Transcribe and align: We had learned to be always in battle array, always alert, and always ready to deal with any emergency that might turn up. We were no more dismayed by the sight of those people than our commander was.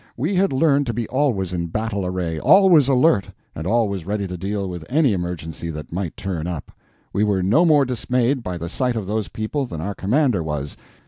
We 0.17 0.33
had 0.33 0.51
learned 0.51 0.87
to 0.87 0.95
be 0.95 1.07
always 1.09 1.53
in 1.53 1.67
battle 1.67 2.07
array, 2.07 2.39
always 2.39 2.87
alert, 2.87 3.29
and 3.53 3.67
always 3.67 4.03
ready 4.03 4.25
to 4.29 4.35
deal 4.35 4.67
with 4.67 4.83
any 4.89 5.13
emergency 5.13 5.69
that 5.69 5.93
might 5.93 6.17
turn 6.17 6.47
up. 6.47 6.71
We 7.13 7.23
were 7.23 7.43
no 7.43 7.65
more 7.65 7.85
dismayed 7.85 8.41
by 8.41 8.57
the 8.57 8.67
sight 8.67 8.95
of 8.95 9.05
those 9.05 9.27
people 9.27 9.67
than 9.67 9.79
our 9.79 9.93
commander 9.93 10.41
was. 10.41 10.75